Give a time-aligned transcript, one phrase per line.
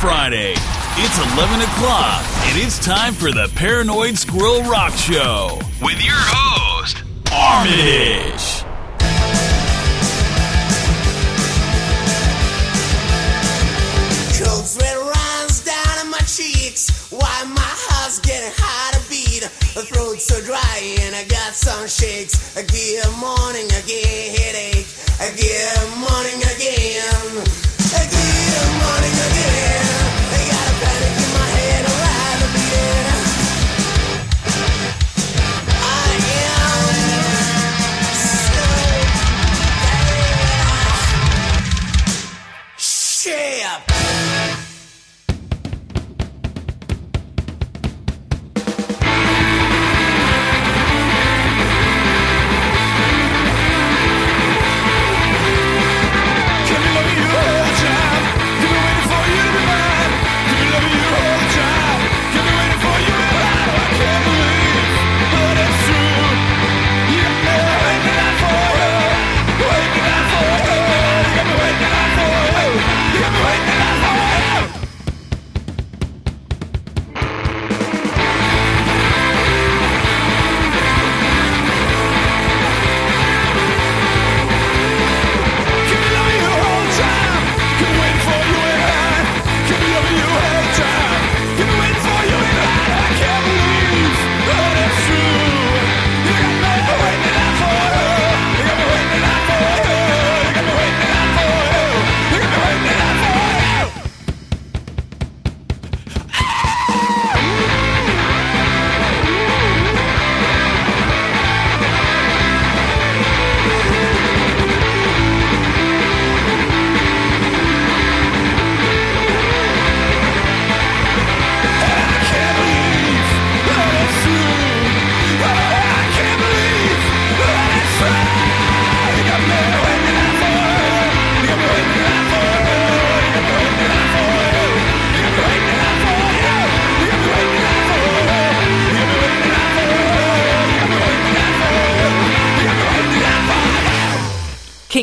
[0.00, 0.54] Friday.
[0.96, 7.04] It's 11 o'clock, and it's time for the Paranoid Squirrel Rock Show with your host,
[7.30, 8.64] Armitage.
[14.40, 17.12] Cold sweat runs down my cheeks.
[17.12, 19.42] Why my heart's getting hard to beat.
[19.74, 22.54] The throat's so dry and I got some shakes.
[22.56, 24.88] Get morning again, headache.
[25.36, 27.49] Get morning again.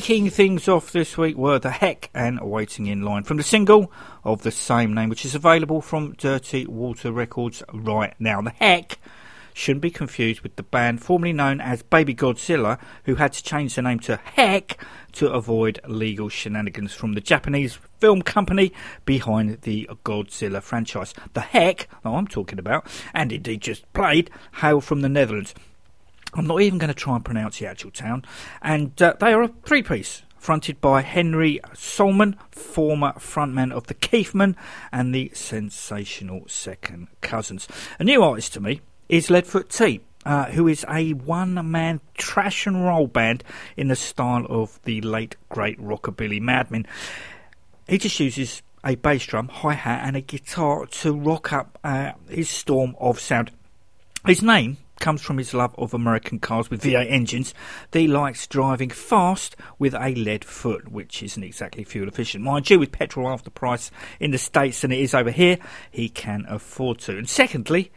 [0.07, 3.91] Kicking things off this week were The Heck and Waiting in Line from the single
[4.23, 8.41] of the same name, which is available from Dirty Water Records right now.
[8.41, 8.99] The Heck
[9.53, 13.75] shouldn't be confused with the band formerly known as Baby Godzilla, who had to change
[13.75, 14.81] their name to Heck
[15.11, 18.71] to avoid legal shenanigans from the Japanese film company
[19.03, 21.13] behind the Godzilla franchise.
[21.33, 24.31] The Heck, that I'm talking about, and indeed just played,
[24.61, 25.53] hail from the Netherlands.
[26.37, 28.23] I'm not even going to try and pronounce the actual town.
[28.61, 33.95] And uh, they are a three piece, fronted by Henry Solman, former frontman of the
[33.95, 34.55] Keithman
[34.91, 37.67] and the sensational Second Cousins.
[37.99, 40.01] A new artist to me is Leadfoot Tea.
[40.25, 43.45] Uh, who is a one man trash and roll band
[43.77, 46.85] in the style of the late great rockabilly madman.
[47.87, 52.11] He just uses a bass drum, hi hat, and a guitar to rock up uh,
[52.27, 53.51] his storm of sound.
[54.25, 57.53] His name comes from his love of American cars with V8 engines.
[57.93, 62.43] He likes driving fast with a lead foot, which isn't exactly fuel efficient.
[62.43, 65.57] Mind you, with petrol half the price in the States than it is over here,
[65.91, 67.17] he can afford to.
[67.17, 67.91] And secondly,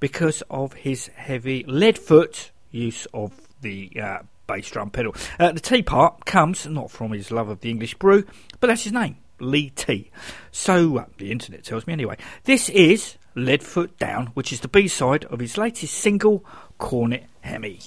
[0.00, 3.32] because of his heavy lead foot use of
[3.62, 5.14] the uh, bass drum pedal.
[5.38, 8.24] Uh, the T part comes not from his love of the English brew,
[8.60, 9.16] but that's his name.
[9.40, 10.10] Lee T.
[10.50, 12.16] So, uh, the internet tells me anyway.
[12.44, 16.44] This is Leadfoot Down, which is the B side of his latest single,
[16.78, 17.80] Coronet Hemi.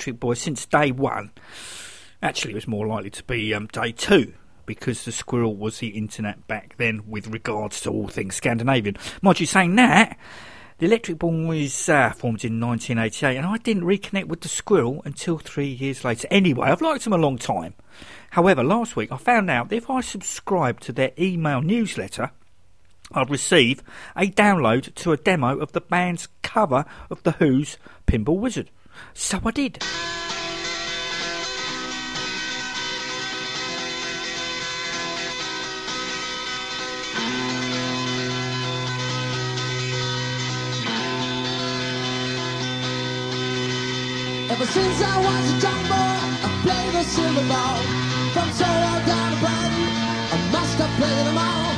[0.00, 1.30] Electric Boys since day one,
[2.22, 4.32] actually, it was more likely to be um, day two
[4.64, 8.96] because the squirrel was the internet back then with regards to all things Scandinavian.
[9.20, 10.16] Mind you, saying that,
[10.78, 15.36] the Electric Boys uh, formed in 1988, and I didn't reconnect with the squirrel until
[15.36, 16.26] three years later.
[16.30, 17.74] Anyway, I've liked them a long time.
[18.30, 22.30] However, last week I found out that if I subscribe to their email newsletter,
[23.12, 23.82] I'd receive
[24.16, 27.76] a download to a demo of the band's cover of The Who's
[28.06, 28.70] Pinball Wizard.
[29.14, 29.78] So I did.
[44.50, 47.78] Ever since I was a young boy, I played the silver ball.
[48.34, 49.86] From Soho down to Brighton,
[50.32, 51.72] I must have played them all.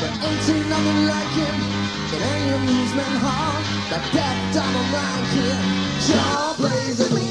[0.00, 1.77] But ain't seen nothing like him
[2.20, 3.62] any amusement hall.
[3.90, 5.60] That death dumb, and blind kid
[6.06, 7.27] sure plays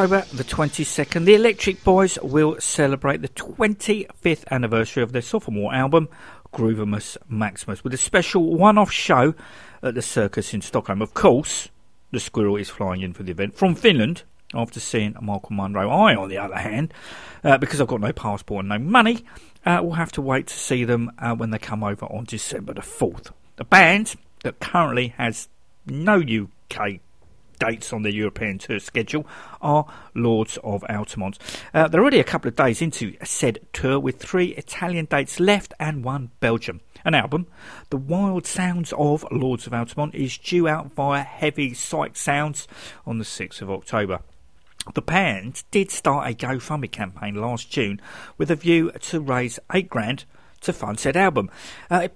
[0.00, 6.08] October the 22nd, the Electric Boys will celebrate the 25th anniversary of their sophomore album,
[6.54, 9.34] Groovus Maximus, with a special one off show
[9.82, 11.02] at the circus in Stockholm.
[11.02, 11.68] Of course,
[12.12, 14.22] the squirrel is flying in for the event from Finland
[14.54, 15.90] after seeing Michael Monroe.
[15.90, 16.94] I, on the other hand,
[17.44, 19.26] uh, because I've got no passport and no money,
[19.66, 22.72] uh, will have to wait to see them uh, when they come over on December
[22.72, 23.32] the 4th.
[23.56, 24.14] The band
[24.44, 25.50] that currently has
[25.84, 27.00] no UK
[27.60, 29.24] dates on the European tour schedule
[29.60, 31.38] are Lords of Altamont.
[31.72, 35.72] Uh, they're already a couple of days into said tour with three Italian dates left
[35.78, 36.80] and one Belgium.
[37.04, 37.46] An album,
[37.90, 42.66] The Wild Sounds of Lords of Altamont, is due out via Heavy Psych Sounds
[43.06, 44.20] on the 6th of October.
[44.94, 48.00] The band did start a GoFundMe campaign last June
[48.36, 50.24] with a view to raise eight grand
[50.62, 51.50] to fund said album.
[51.90, 52.14] Uh, it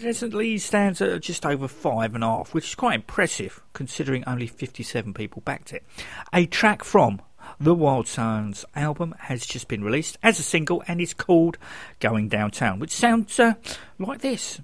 [0.00, 4.46] presently stands at just over five and a half, which is quite impressive considering only
[4.46, 5.84] 57 people backed it.
[6.32, 7.20] A track from
[7.60, 11.58] the Wild Sounds album has just been released as a single and is called
[12.00, 13.54] Going Downtown, which sounds uh,
[13.98, 14.60] like this.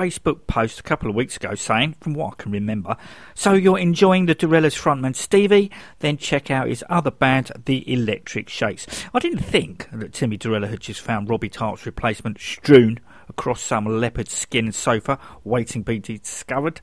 [0.00, 2.96] Facebook post a couple of weeks ago saying, from what I can remember,
[3.34, 8.48] so you're enjoying the Dorellas frontman Stevie, then check out his other band, the Electric
[8.48, 8.86] Shakes.
[9.12, 12.98] I didn't think that Timmy Dorella had just found Robbie Tart's replacement strewn
[13.40, 16.82] across some leopard skin sofa waiting to be discovered.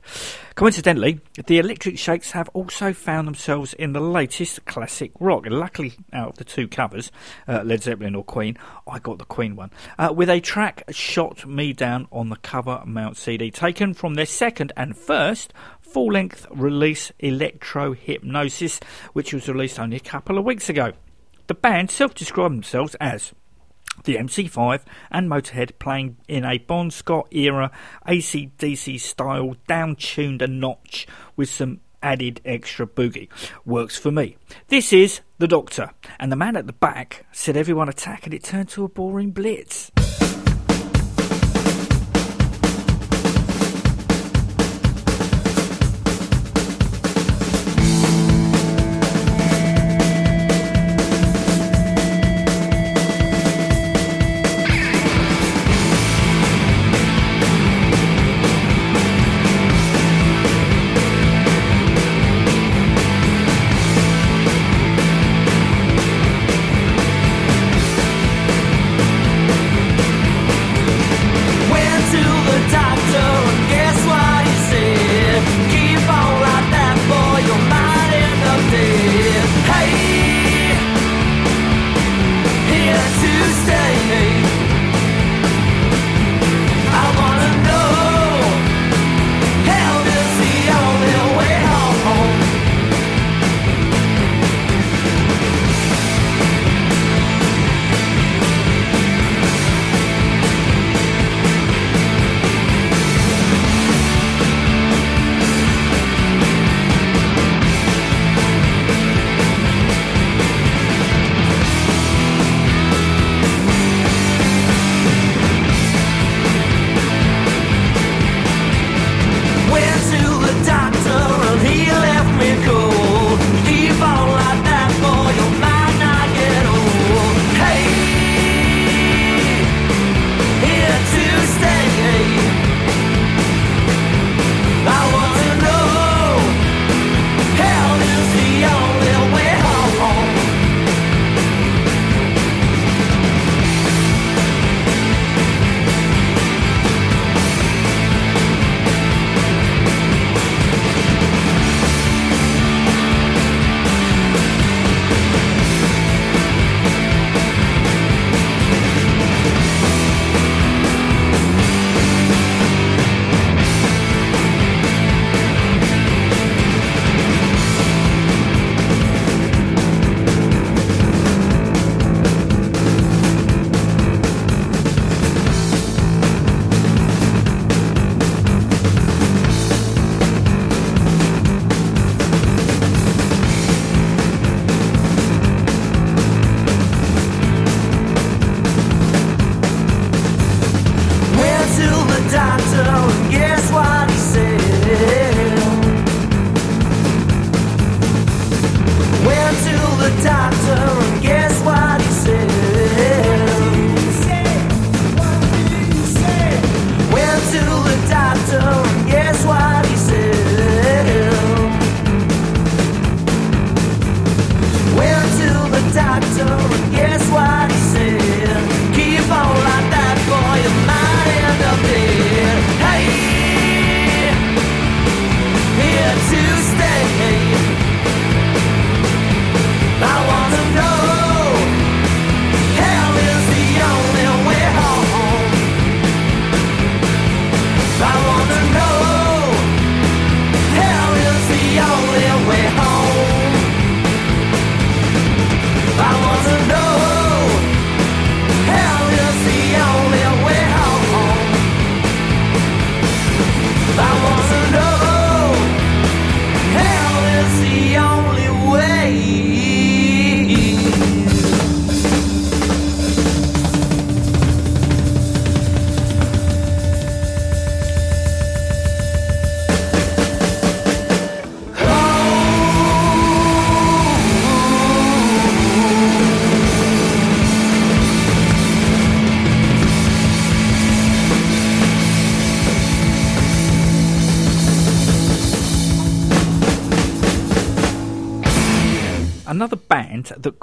[0.56, 5.44] Coincidentally, the Electric Shakes have also found themselves in the latest classic rock.
[5.48, 7.12] Luckily, out of the two covers,
[7.46, 11.46] uh, Led Zeppelin or Queen, I got the Queen one, uh, with a track Shot
[11.46, 16.44] Me Down on the cover mount CD, taken from their second and first full length
[16.50, 18.80] release, Electro Hypnosis,
[19.12, 20.90] which was released only a couple of weeks ago.
[21.46, 23.32] The band self described themselves as
[24.04, 27.70] the MC5 and Motörhead playing in a Bon Scott era
[28.06, 33.28] ACDC style, down tuned a notch with some added extra boogie.
[33.64, 34.36] Works for me.
[34.68, 38.44] This is The Doctor, and the man at the back said everyone attack and it
[38.44, 39.90] turned to a boring blitz.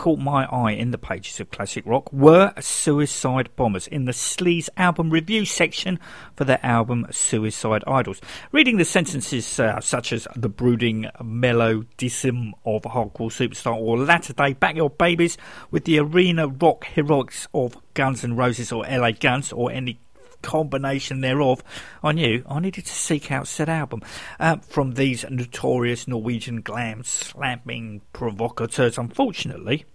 [0.06, 4.70] Caught my eye in the pages of Classic Rock were Suicide Bombers in the Sleaze
[4.78, 6.00] album review section
[6.36, 8.22] for their album Suicide Idols.
[8.52, 14.54] Reading the sentences uh, such as the brooding melodism of hardcore superstar or latter day
[14.54, 15.40] Backyard Babies
[15.72, 20.00] with the arena rock heroics of Guns N' Roses or LA Guns or any
[20.44, 21.64] combination thereof,
[22.04, 24.04] I knew I needed to seek out said album
[24.40, 29.00] uh, from these notorious Norwegian glam slapping provocateurs.
[29.00, 29.86] Unfortunately,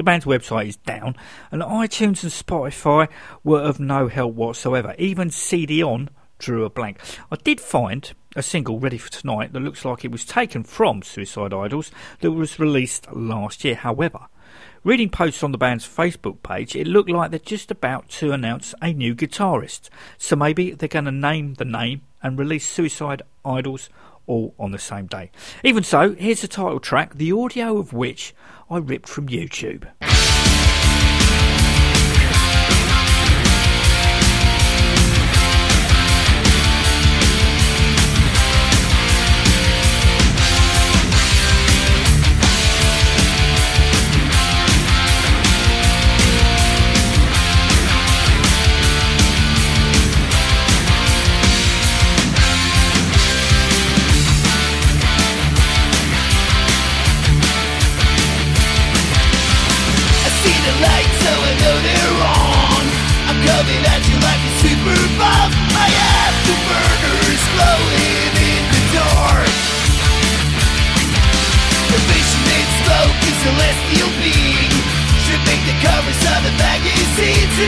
[0.00, 1.14] the band's website is down,
[1.50, 3.06] and iTunes and Spotify
[3.44, 4.94] were of no help whatsoever.
[4.96, 6.08] Even CDON
[6.38, 6.98] drew a blank.
[7.30, 11.02] I did find a single ready for tonight that looks like it was taken from
[11.02, 11.90] Suicide Idols
[12.22, 13.74] that was released last year.
[13.74, 14.20] However,
[14.82, 18.74] Reading posts on the band's Facebook page, it looked like they're just about to announce
[18.80, 19.90] a new guitarist.
[20.16, 23.90] So maybe they're going to name the name and release Suicide Idols
[24.30, 25.30] all on the same day.
[25.64, 28.32] Even so, here's the title track, the audio of which
[28.70, 29.88] I ripped from YouTube.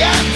[0.00, 0.27] I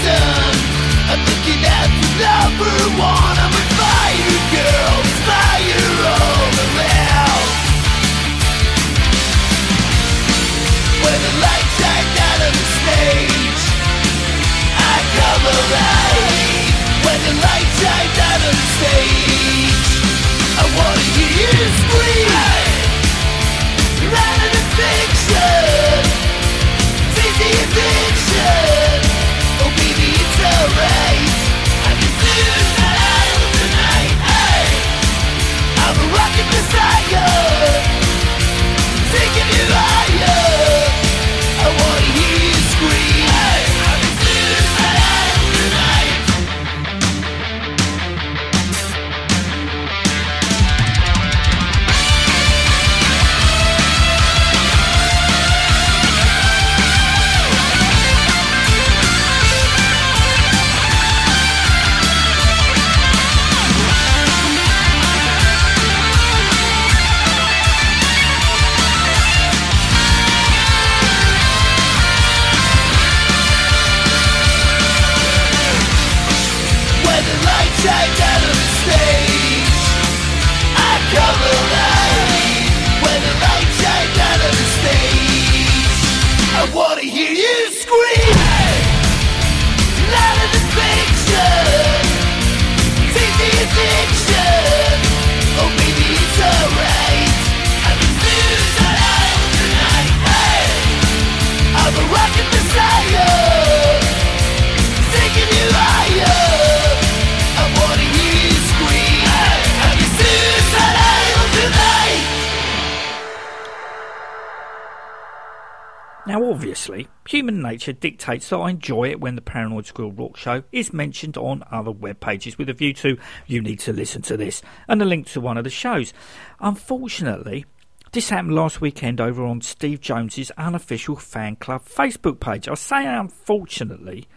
[116.24, 120.62] Now, obviously, human nature dictates that I enjoy it when the Paranoid Squirrel Rock Show
[120.70, 124.36] is mentioned on other web pages with a view to you need to listen to
[124.36, 126.12] this and a link to one of the shows.
[126.60, 127.64] Unfortunately,
[128.12, 132.68] This happened last weekend over on Steve Jones's unofficial fan club Facebook page.
[132.68, 134.28] I say unfortunately,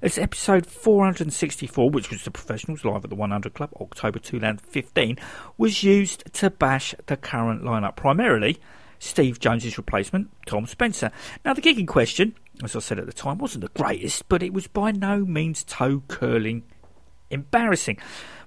[0.00, 5.18] as episode 464, which was the Professionals Live at the 100 Club, October 2015,
[5.58, 8.60] was used to bash the current lineup, primarily
[8.98, 11.10] Steve Jones's replacement, Tom Spencer.
[11.44, 14.42] Now, the gig in question, as I said at the time, wasn't the greatest, but
[14.42, 16.64] it was by no means toe curling
[17.30, 17.98] embarrassing.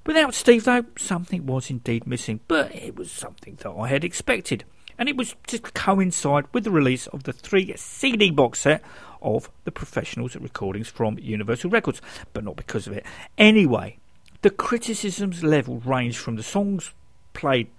[0.05, 4.63] Without Steve, though, something was indeed missing, but it was something that I had expected.
[4.97, 8.83] And it was to coincide with the release of the three CD box set
[9.21, 12.01] of the Professionals recordings from Universal Records,
[12.33, 13.05] but not because of it.
[13.37, 13.97] Anyway,
[14.41, 16.91] the criticisms level ranged from the songs
[17.33, 17.69] played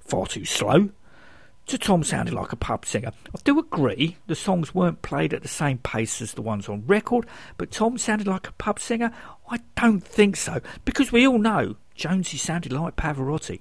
[0.00, 0.90] far too slow
[1.66, 3.12] to Tom sounding like a pub singer.
[3.34, 6.86] I do agree the songs weren't played at the same pace as the ones on
[6.86, 9.12] record, but Tom sounded like a pub singer?
[9.50, 13.60] I don't think so, because we all know Jonesy sounded like Pavarotti.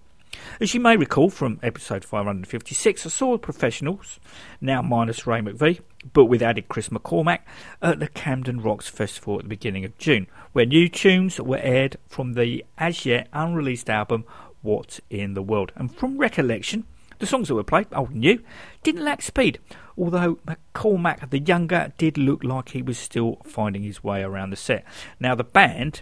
[0.60, 4.20] As you may recall from episode 556, I saw the professionals,
[4.60, 5.80] now minus Ray McVeigh,
[6.12, 7.42] but with added Chris McCormack,
[7.82, 11.98] at the Camden Rocks Festival at the beginning of June, where new tunes were aired
[12.08, 14.26] from the as yet unreleased album
[14.64, 15.72] What in the World.
[15.76, 16.86] And from recollection,
[17.24, 18.44] the songs that were played, old and new,
[18.84, 19.60] didn't lack speed,
[19.98, 24.58] although McCormack the younger did look like he was still finding his way around the
[24.58, 24.84] set.
[25.22, 26.02] Now, the band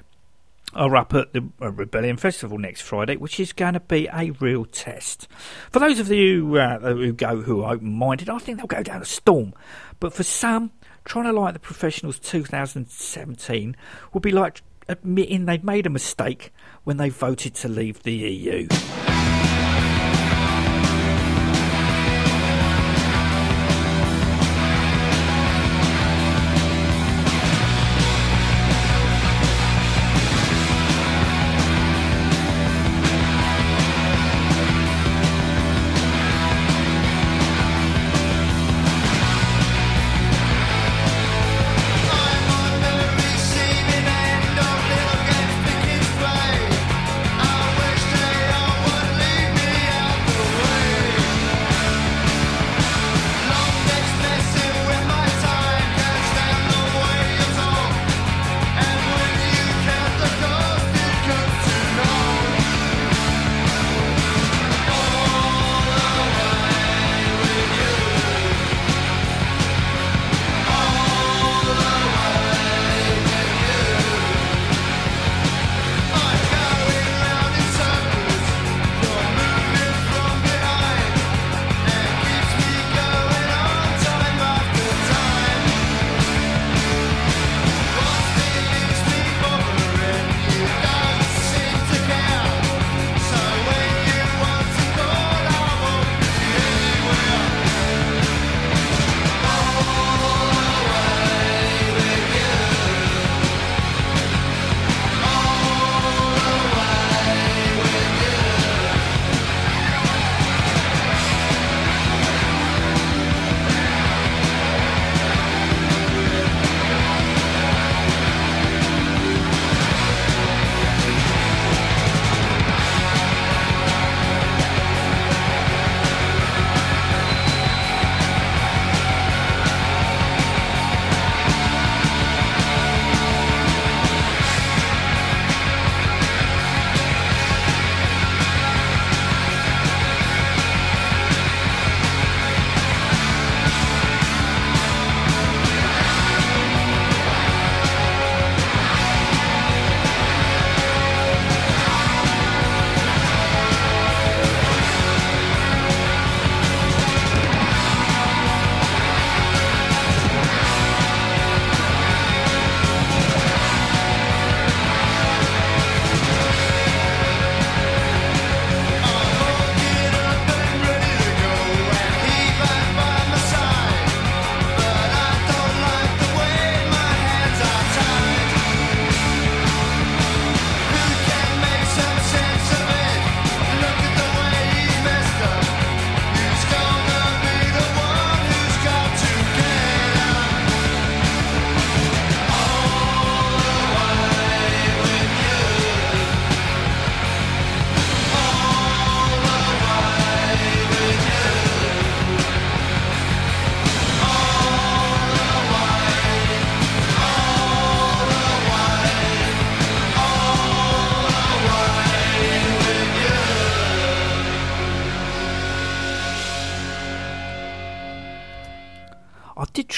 [0.73, 4.31] are up at the uh, Rebellion Festival next Friday, which is going to be a
[4.39, 5.27] real test.
[5.69, 8.81] For those of you uh, who go who are open minded, I think they'll go
[8.81, 9.53] down a storm.
[9.99, 10.71] But for some,
[11.05, 13.75] trying to like the Professionals 2017
[14.13, 16.51] would be like admitting they'd made a mistake
[16.83, 18.67] when they voted to leave the EU.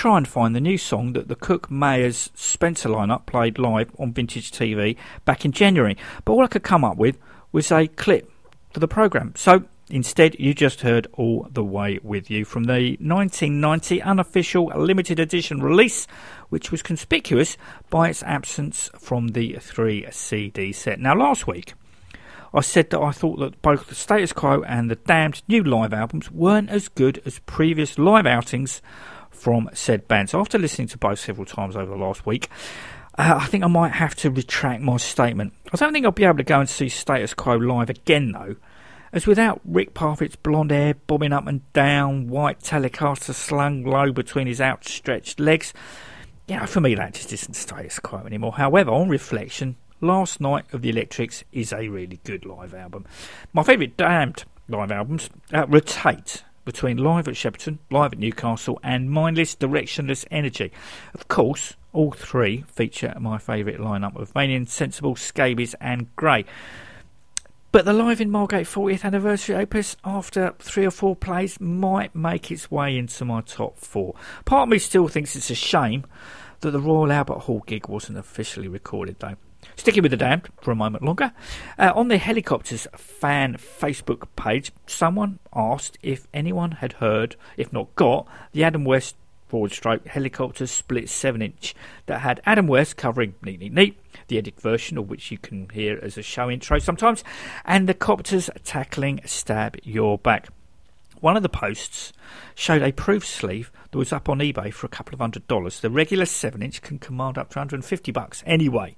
[0.03, 4.11] Try and find the new song that the Cook Myers Spencer lineup played live on
[4.11, 7.17] Vintage TV back in January, but all I could come up with
[7.53, 8.29] was a clip
[8.73, 9.31] for the programme.
[9.37, 15.21] So instead, you just heard All the Way With You from the 1990 unofficial limited
[15.21, 16.05] edition release,
[16.49, 17.55] which was conspicuous
[17.89, 20.99] by its absence from the 3 CD set.
[20.99, 21.75] Now, last week,
[22.53, 25.93] I said that I thought that both the Status Quo and the Damned new live
[25.93, 28.81] albums weren't as good as previous live outings
[29.43, 30.29] from said band.
[30.29, 32.47] So After listening to both several times over the last week,
[33.17, 35.53] uh, I think I might have to retract my statement.
[35.73, 38.55] I don't think I'll be able to go and see Status Quo live again, though,
[39.11, 44.47] as without Rick Parfitt's blonde hair bobbing up and down, white Telecaster slung low between
[44.47, 45.73] his outstretched legs,
[46.47, 48.53] you know, for me that just isn't Status Quo anymore.
[48.53, 53.05] However, on reflection, Last Night of the Electrics is a really good live album.
[53.51, 59.11] My favourite damned live albums uh, rotate between Live at Shepperton, Live at Newcastle, and
[59.11, 60.71] Mindless Directionless Energy.
[61.13, 66.45] Of course, all three feature my favourite lineup of Vanian, Sensible, Scabies, and Gray.
[67.71, 72.51] But the Live in Margate 40th anniversary opus, after three or four plays, might make
[72.51, 74.13] its way into my top four.
[74.45, 76.05] Part of me still thinks it's a shame
[76.59, 79.37] that the Royal Albert Hall gig wasn't officially recorded, though.
[79.75, 81.33] Sticking with the damned for a moment longer,
[81.77, 87.93] uh, on the Hellacopters fan Facebook page, someone asked if anyone had heard, if not
[87.95, 89.15] got, the Adam West
[89.53, 91.75] forward stroke Hellacopter split 7 inch
[92.07, 95.69] that had Adam West covering Neat Neat Neat, the edit version of which you can
[95.69, 97.23] hear as a show intro sometimes,
[97.63, 100.47] and the Copters tackling Stab Your Back.
[101.19, 102.13] One of the posts
[102.55, 105.79] showed a proof sleeve that was up on eBay for a couple of hundred dollars.
[105.81, 108.43] The regular 7 inch can command up to 150 bucks.
[108.47, 108.95] Anyway,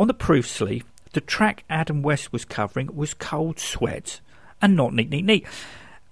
[0.00, 4.22] on the proof sleeve, the track Adam West was covering was Cold Sweat
[4.62, 5.46] and not Neat Neat Neat.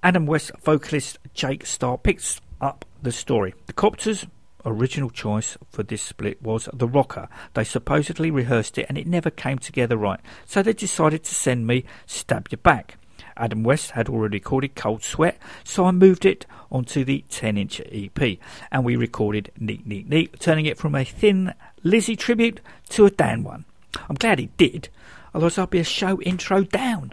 [0.02, 3.54] Adam West vocalist Jake Starr picks up the story.
[3.64, 4.26] The Copters'
[4.66, 7.30] original choice for this split was The Rocker.
[7.54, 11.66] They supposedly rehearsed it and it never came together right, so they decided to send
[11.66, 12.98] me Stab Your Back.
[13.38, 17.80] Adam West had already recorded Cold Sweat, so I moved it onto the 10 inch
[17.90, 18.38] EP
[18.70, 23.10] and we recorded Neat Neat Neat, turning it from a thin Lizzy tribute to a
[23.10, 23.64] Dan one.
[24.08, 24.88] I'm glad he did,
[25.34, 27.12] otherwise I'd be a show intro down.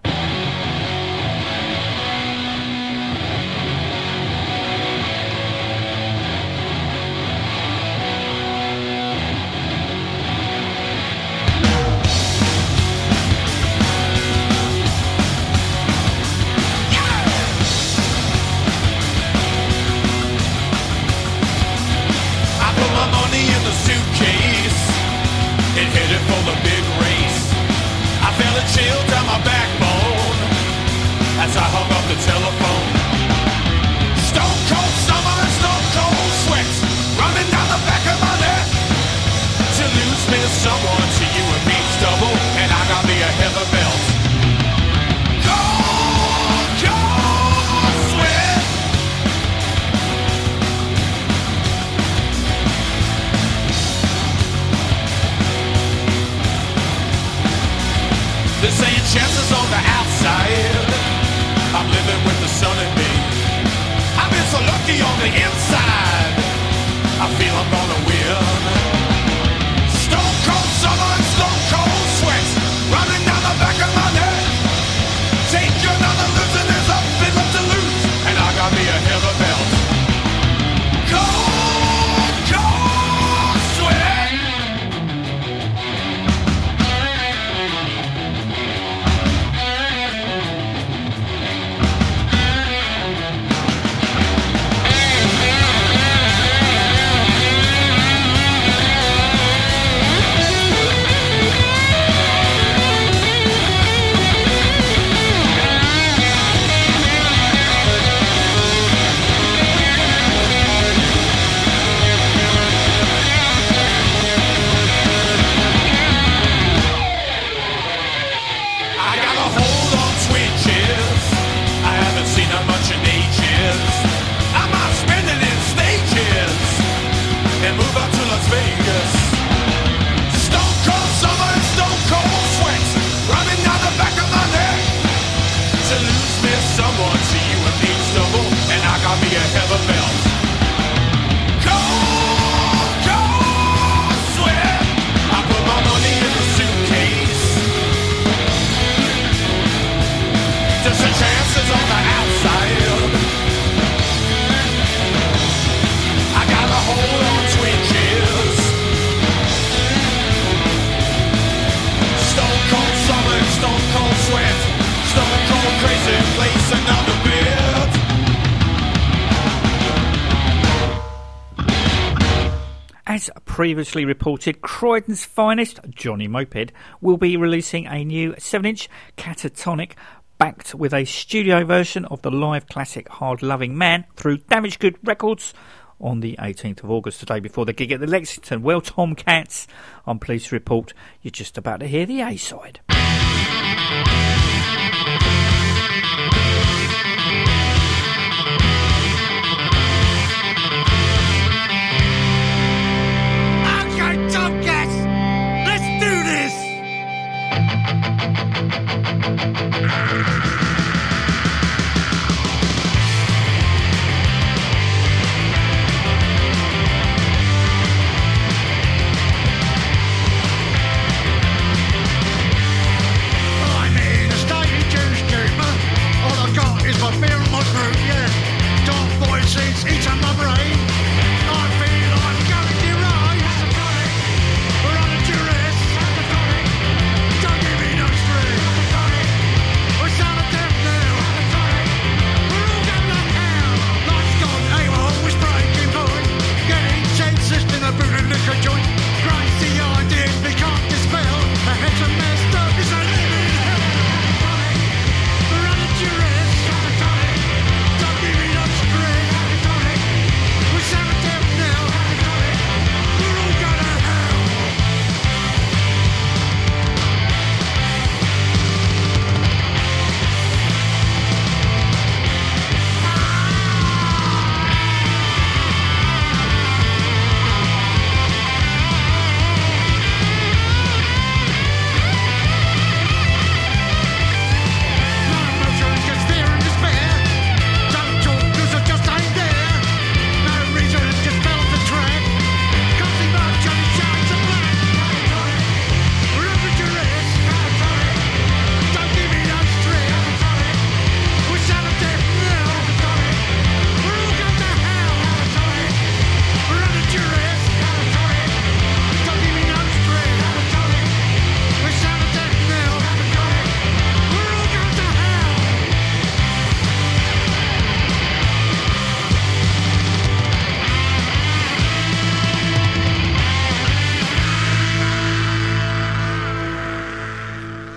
[173.66, 178.88] Previously reported, Croydon's finest, Johnny Moped, will be releasing a new 7 inch
[179.18, 179.94] catatonic
[180.38, 185.00] backed with a studio version of the live classic Hard Loving Man through Damaged Goods
[185.04, 185.52] Records
[186.00, 188.62] on the 18th of August, the day before the gig at the Lexington.
[188.62, 189.66] Well, Tom Katz,
[190.06, 190.94] I'm pleased to report
[191.24, 192.82] you're just about to hear the A side.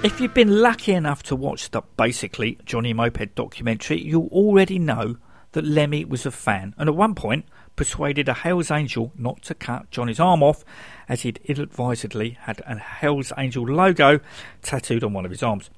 [0.01, 5.17] If you've been lucky enough to watch the basically Johnny Moped documentary, you'll already know
[5.53, 9.55] that Lemmy was a fan and at one point persuaded a Hells Angel not to
[9.55, 10.65] cut Johnny's arm off
[11.09, 14.21] as he'd ill advisedly had a Hells Angel logo
[14.63, 15.69] tattooed on one of his arms.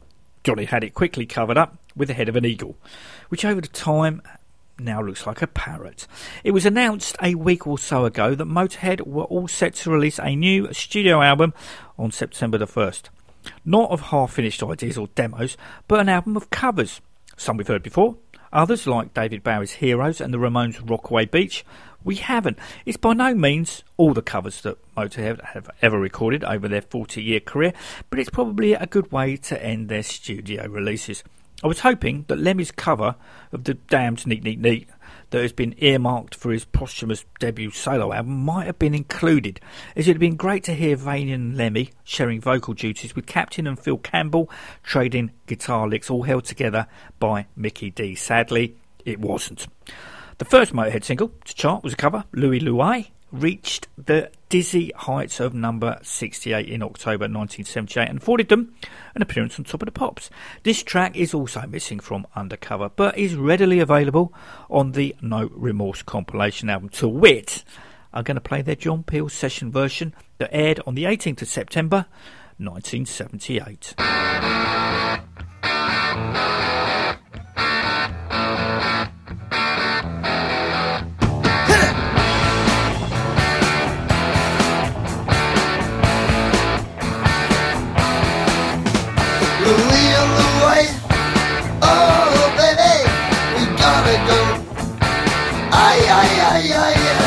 [0.44, 2.76] Johnny had it quickly covered up with the head of an eagle,
[3.30, 4.20] which over the time
[4.78, 6.06] now looks like a parrot.
[6.44, 10.18] It was announced a week or so ago that Motörhead were all set to release
[10.18, 11.54] a new studio album
[11.98, 13.08] on September the 1st.
[13.64, 15.56] Not of half finished ideas or demos,
[15.88, 17.00] but an album of covers.
[17.36, 18.16] Some we've heard before,
[18.52, 21.64] others, like David Bowie's Heroes and the Ramones' Rockaway Beach,
[22.02, 22.58] we haven't.
[22.86, 27.22] It's by no means all the covers that Motörhead have ever recorded over their 40
[27.22, 27.72] year career,
[28.08, 31.22] but it's probably a good way to end their studio releases.
[31.62, 33.16] I was hoping that Lemmy's cover
[33.52, 34.88] of the Damned Neat Neat Neat
[35.30, 39.60] that has been earmarked for his posthumous debut solo album might have been included,
[39.96, 43.26] as it would have been great to hear Vanian and Lemmy sharing vocal duties with
[43.26, 44.50] Captain and Phil Campbell
[44.82, 46.86] trading guitar licks all held together
[47.18, 48.14] by Mikkey Dee.
[48.14, 49.66] Sadly, it wasn't.
[50.38, 55.40] The first Motörhead single to chart was a cover, Louie Louie, reached the dizzy heights
[55.40, 58.74] of number 68 in October 1978 and afforded them
[59.14, 60.30] an appearance on Top of the Pops.
[60.62, 64.32] This track is also missing from Undercover, but is readily available
[64.68, 66.88] on the No Remorse compilation album.
[66.90, 67.64] To wit,
[68.12, 71.48] I'm going to play their John Peel session version that aired on the 18th of
[71.48, 72.06] September
[72.58, 73.94] 1978.
[94.10, 94.40] Gotta go.
[95.72, 97.19] Ay, ay, ay, ay, ay,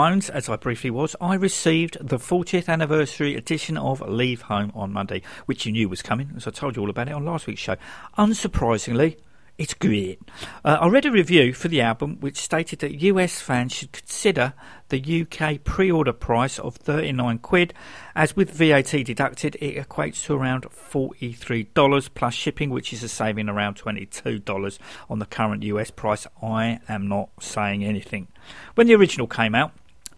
[0.00, 5.20] As I briefly was, I received the 40th anniversary edition of Leave Home on Monday,
[5.44, 7.60] which you knew was coming, as I told you all about it on last week's
[7.60, 7.76] show.
[8.16, 9.18] Unsurprisingly,
[9.58, 10.18] it's great.
[10.64, 14.54] Uh, I read a review for the album which stated that US fans should consider
[14.88, 17.74] the UK pre-order price of 39 quid,
[18.16, 23.50] as with VAT deducted, it equates to around $43 plus shipping, which is a saving
[23.50, 24.78] around $22
[25.10, 26.26] on the current US price.
[26.42, 28.28] I am not saying anything.
[28.76, 29.72] When the original came out,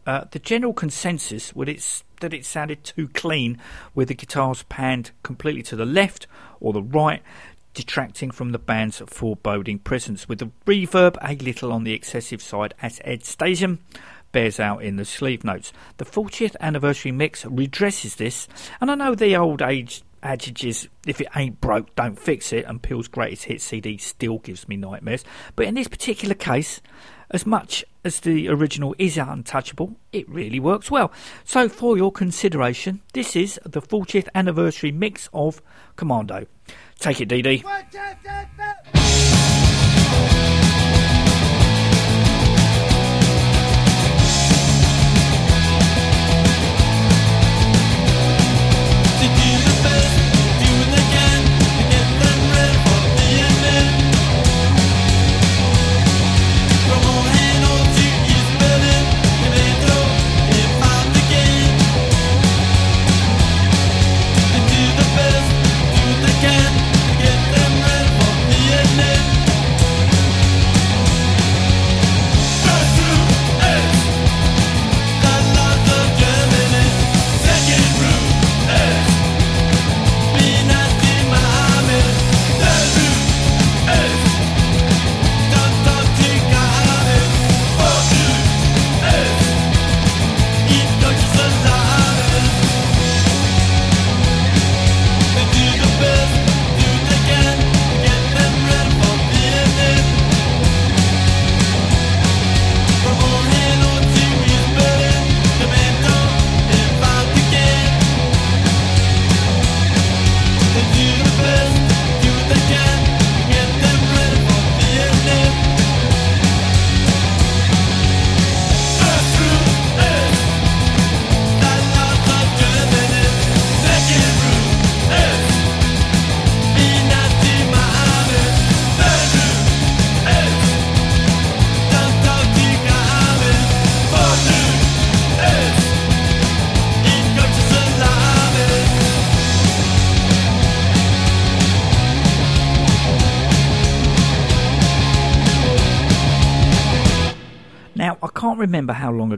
[0.06, 3.58] uh, the general consensus was it's, that it sounded too clean,
[3.94, 6.26] with the guitars panned completely to the left
[6.60, 7.22] or the right,
[7.74, 12.74] detracting from the band's foreboding presence, with the reverb a little on the excessive side,
[12.82, 13.78] as Ed Stasium
[14.32, 15.72] bears out in the sleeve notes.
[15.98, 18.48] The 40th anniversary mix redresses this,
[18.80, 22.64] and I know the old age adage is if it ain't broke, don't fix it,
[22.66, 25.24] and Peel's greatest hit CD still gives me nightmares.
[25.56, 26.80] But in this particular case,
[27.32, 31.12] as much as the original is untouchable, it really works well.
[31.44, 35.62] So, for your consideration, this is the 40th anniversary mix of
[35.96, 36.46] Commando.
[36.98, 37.64] Take it, Dee Dee.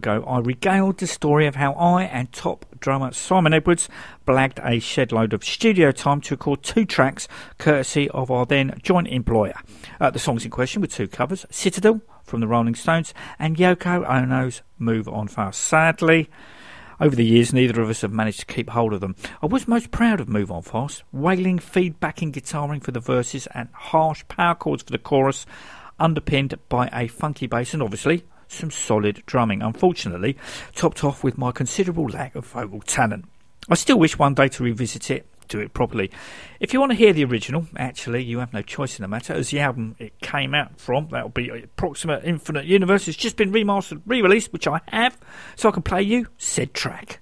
[0.04, 3.88] Ago I regaled the story of how I and top drummer Simon Edwards
[4.26, 7.26] blagged a shed load of studio time to record two tracks
[7.56, 9.54] courtesy of our then joint employer.
[9.98, 14.06] Uh, the songs in question were two covers Citadel from the Rolling Stones and Yoko
[14.06, 15.60] Ono's Move On Fast.
[15.60, 16.28] Sadly,
[17.00, 19.16] over the years, neither of us have managed to keep hold of them.
[19.42, 23.70] I was most proud of Move On Fast, wailing feedbacking guitaring for the verses and
[23.72, 25.46] harsh power chords for the chorus,
[25.98, 28.24] underpinned by a funky bass and obviously
[28.54, 29.62] some solid drumming.
[29.62, 30.36] Unfortunately,
[30.74, 33.26] topped off with my considerable lack of vocal talent.
[33.68, 36.10] I still wish one day to revisit it, do it properly.
[36.60, 39.32] If you want to hear the original, actually, you have no choice in the matter,
[39.32, 43.52] as the album it came out from, that'll be Approximate Infinite Universe, has just been
[43.52, 45.18] remastered, re released, which I have,
[45.56, 47.20] so I can play you said track.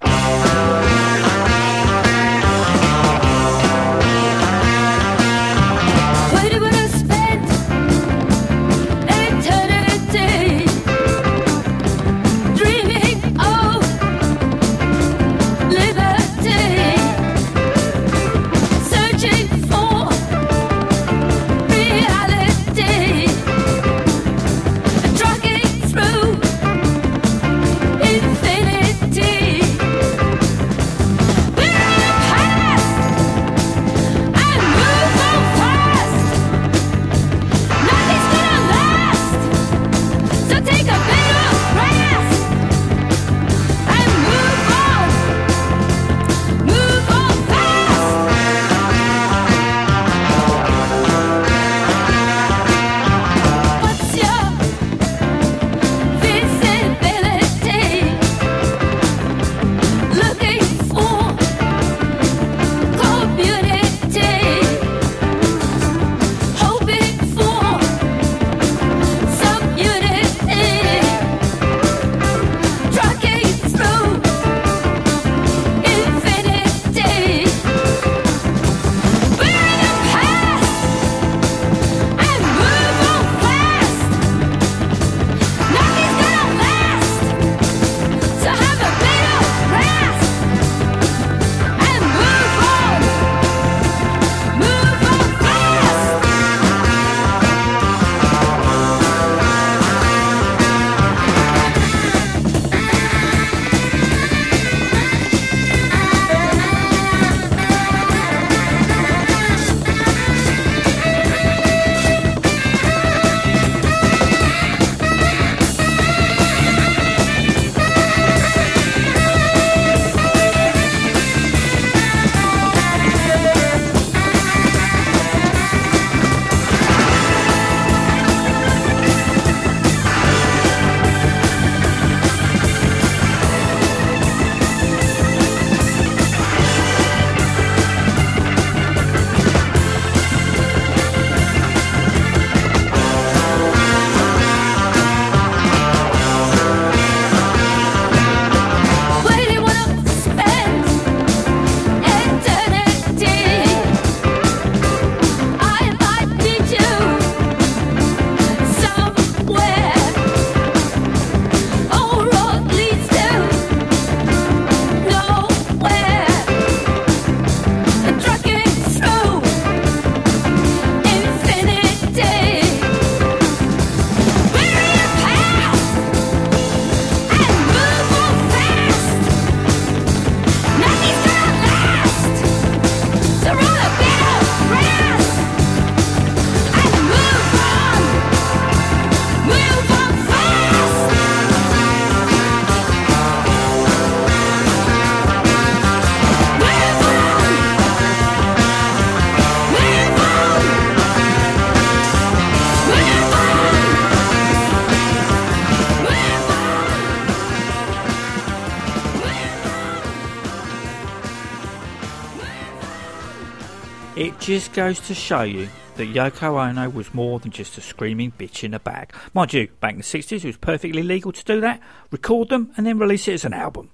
[214.43, 218.65] Just goes to show you that Yoko Ono was more than just a screaming bitch
[218.65, 219.13] in a bag.
[219.33, 221.81] Mind you, back in the 60s it was perfectly legal to do that,
[222.11, 223.91] record them and then release it as an album.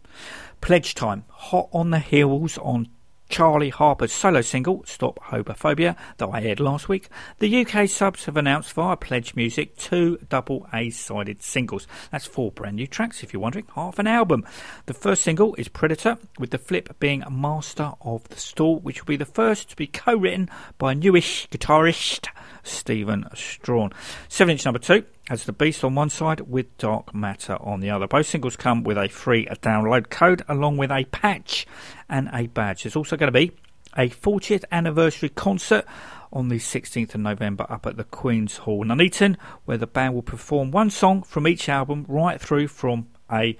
[0.62, 2.88] Pledge Time, hot on the heels on
[3.28, 7.08] Charlie Harper's solo single, Stop Homophobia, that I aired last week.
[7.38, 11.86] The UK subs have announced via Pledge Music two double A sided singles.
[12.10, 14.46] That's four brand new tracks, if you're wondering, half an album.
[14.86, 19.12] The first single is Predator, with the flip being Master of the Stall, which will
[19.12, 20.48] be the first to be co written
[20.78, 22.28] by newish guitarist
[22.62, 23.92] Stephen Straughan.
[24.28, 27.90] 7 inch number 2 has The Beast on one side with Dark Matter on the
[27.90, 28.06] other.
[28.06, 31.66] Both singles come with a free download code along with a patch
[32.08, 32.82] and a badge.
[32.82, 33.52] There's also going to be
[33.96, 35.84] a 40th anniversary concert
[36.32, 40.14] on the 16th of November up at the Queen's Hall, in Nuneaton, where the band
[40.14, 43.56] will perform one song from each album right through from A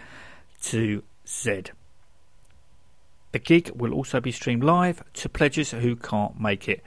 [0.63, 1.63] to Z.
[3.33, 6.83] The gig will also be streamed live to pledges who can't make it.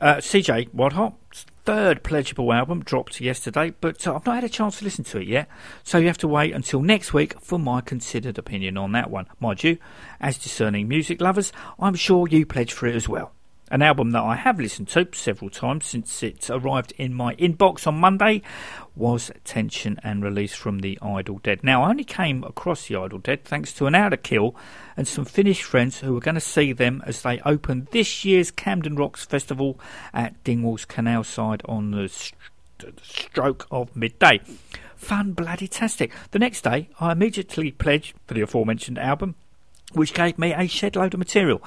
[0.00, 4.78] Uh, CJ Wildheart's third pledgeable album dropped yesterday, but uh, I've not had a chance
[4.78, 5.48] to listen to it yet,
[5.82, 9.26] so you have to wait until next week for my considered opinion on that one.
[9.38, 9.78] Mind you,
[10.20, 13.32] as discerning music lovers, I'm sure you pledge for it as well.
[13.72, 17.86] An album that I have listened to several times since it arrived in my inbox
[17.86, 18.42] on Monday
[18.96, 21.62] was Tension and Release from the Idol Dead.
[21.62, 24.56] Now, I only came across the Idol Dead thanks to an outer kill
[24.96, 28.50] and some Finnish friends who were going to see them as they opened this year's
[28.50, 29.78] Camden Rocks Festival
[30.12, 32.34] at Dingwall's Canal side on the st-
[33.02, 34.40] stroke of midday.
[34.96, 36.12] Fun bloody tastic.
[36.32, 39.36] The next day, I immediately pledged for the aforementioned album,
[39.92, 41.62] which gave me a shed load of material.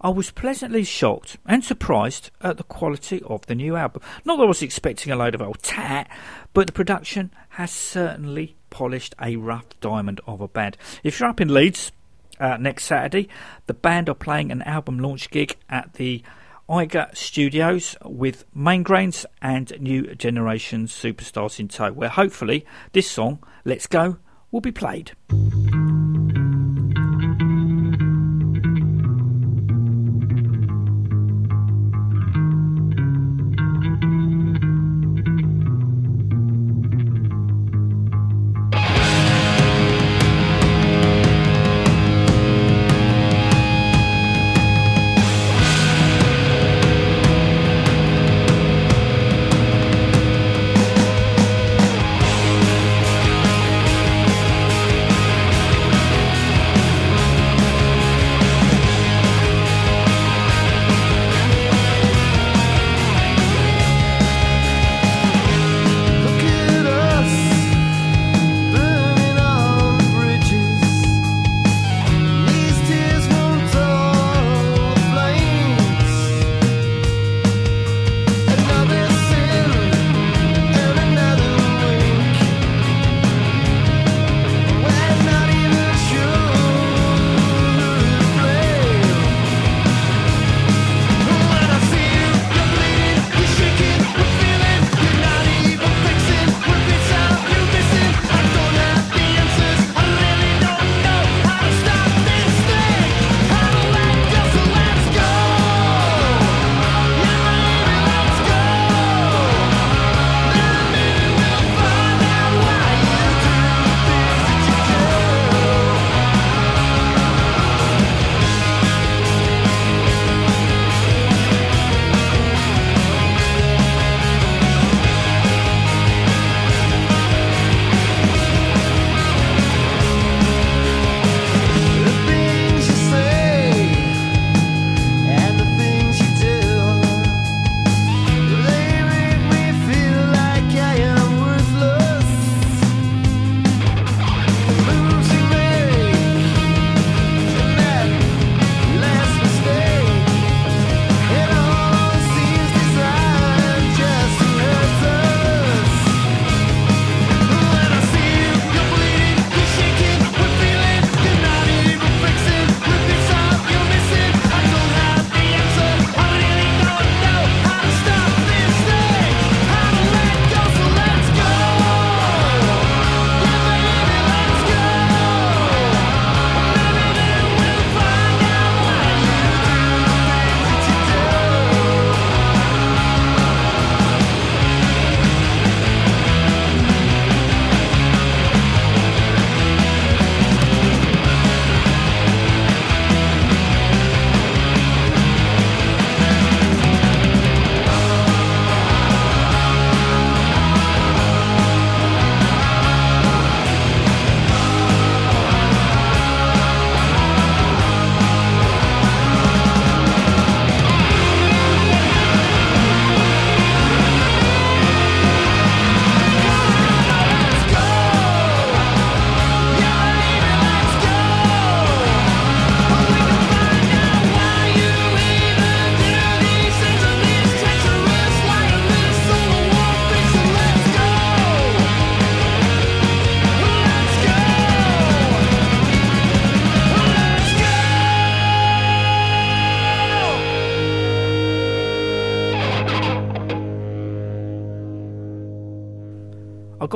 [0.00, 4.02] I was pleasantly shocked and surprised at the quality of the new album.
[4.24, 6.10] Not that I was expecting a load of old tat,
[6.52, 10.76] but the production has certainly polished a rough diamond of a band.
[11.02, 11.92] If you're up in Leeds
[12.40, 13.28] uh, next Saturday,
[13.66, 16.22] the band are playing an album launch gig at the
[16.68, 23.38] Eiger Studios with Main Grains and New Generation Superstars in tow, where hopefully this song,
[23.64, 24.18] Let's Go,
[24.50, 25.12] will be played.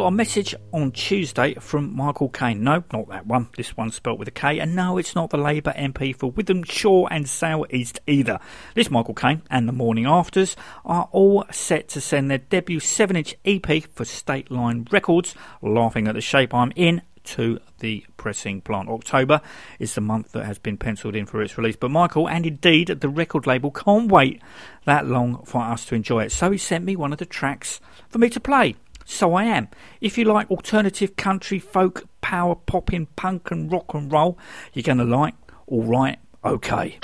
[0.08, 2.64] A message on Tuesday from Michael Kane.
[2.64, 3.50] No, not that one.
[3.58, 4.58] This one's spelt with a K.
[4.58, 8.40] And no, it's not the Labour MP for Wythenshawe and Sale East either.
[8.74, 13.16] This Michael Kane and the Morning Afters are all set to send their debut 7
[13.16, 18.62] inch EP for State Line Records, Laughing at the Shape I'm In, to the pressing
[18.62, 18.88] plant.
[18.88, 19.42] October
[19.78, 22.88] is the month that has been penciled in for its release, but Michael and indeed
[22.88, 24.40] the record label can't wait
[24.86, 26.32] that long for us to enjoy it.
[26.32, 27.78] So he sent me one of the tracks
[28.08, 28.74] for me to play.
[29.10, 29.68] So I am.
[30.02, 34.38] If you like alternative country, folk, power, popping, punk, and rock and roll,
[34.74, 35.34] you're going to like
[35.66, 36.98] All Right, Okay.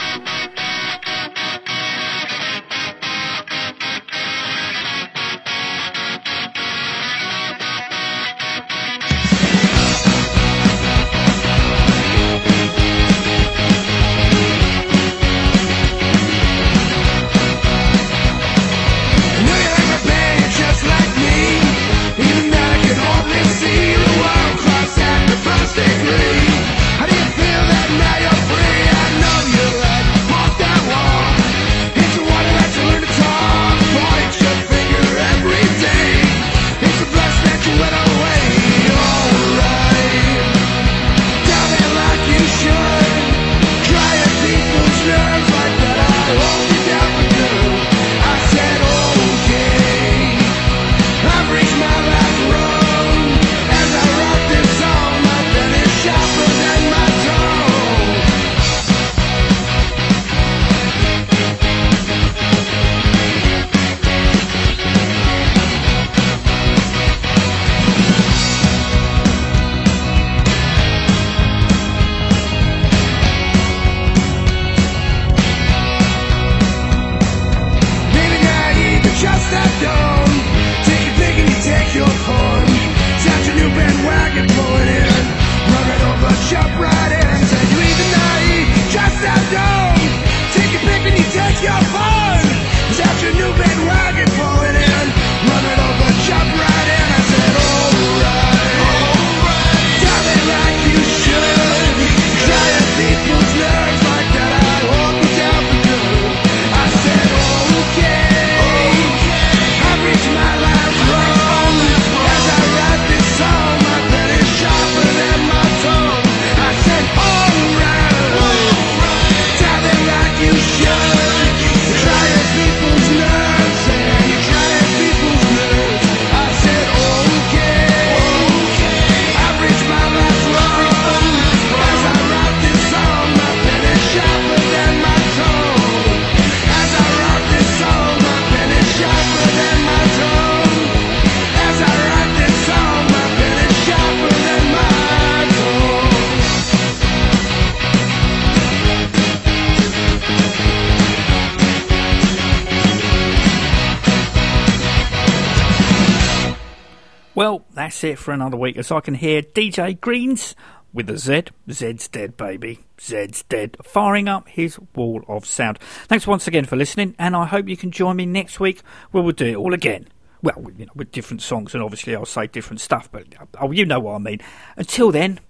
[157.34, 160.54] Well, that's it for another week as I can hear DJ Greens
[160.92, 161.46] with a Z.
[161.68, 162.84] Zed's dead, baby.
[163.00, 163.76] Zed's dead.
[163.82, 165.80] Firing up his wall of sound.
[166.06, 169.24] Thanks once again for listening, and I hope you can join me next week where
[169.24, 170.06] we'll do it all again.
[170.42, 173.72] Well, you know, with different songs, and obviously I'll say different stuff, but uh, oh,
[173.72, 174.38] you know what I mean.
[174.76, 175.40] Until then,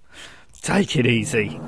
[0.62, 1.61] take it easy.